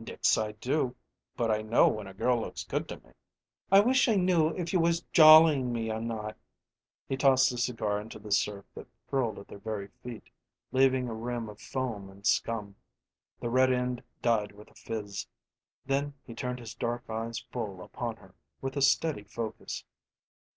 "Nix 0.00 0.36
I 0.36 0.50
do; 0.50 0.96
but 1.36 1.48
I 1.48 1.62
know 1.62 1.86
when 1.86 2.08
a 2.08 2.12
girl 2.12 2.40
looks 2.40 2.64
good 2.64 2.88
to 2.88 2.96
me." 2.96 3.12
"I 3.70 3.78
wish 3.78 4.08
I 4.08 4.16
knew 4.16 4.48
if 4.48 4.72
you 4.72 4.80
was 4.80 5.02
jollyin' 5.12 5.72
me 5.72 5.92
or 5.92 6.00
not." 6.00 6.36
He 7.08 7.16
tossed 7.16 7.50
his 7.50 7.66
cigar 7.66 8.00
into 8.00 8.18
the 8.18 8.32
surf 8.32 8.64
that 8.74 8.88
curled 9.08 9.38
at 9.38 9.46
their 9.46 9.60
very 9.60 9.86
feet, 10.02 10.28
leaving 10.72 11.08
a 11.08 11.14
rim 11.14 11.48
of 11.48 11.60
foam 11.60 12.10
and 12.10 12.26
scum. 12.26 12.74
The 13.38 13.48
red 13.48 13.72
end 13.72 14.02
died 14.22 14.50
with 14.50 14.72
a 14.72 14.74
fizz. 14.74 15.24
Then 15.84 16.14
he 16.24 16.34
turned 16.34 16.58
his 16.58 16.74
dark 16.74 17.08
eyes 17.08 17.38
full 17.38 17.80
upon 17.80 18.16
her 18.16 18.34
with 18.60 18.76
a 18.76 18.82
steady 18.82 19.22
focus. 19.22 19.84